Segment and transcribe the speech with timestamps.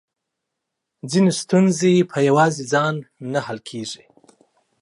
[1.09, 2.95] ځينې ستونزې په يواځې ځان
[3.31, 4.03] نه حل کېږي.